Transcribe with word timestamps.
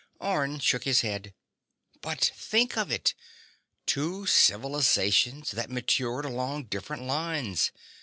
Orne 0.19 0.57
shook 0.57 0.83
his 0.83 1.01
head. 1.01 1.35
"But 2.01 2.31
think 2.35 2.75
of 2.75 2.91
it: 2.91 3.13
Two 3.85 4.25
civilizations 4.25 5.51
that 5.51 5.69
matured 5.69 6.25
along 6.25 6.63
different 6.63 7.03
lines! 7.03 7.71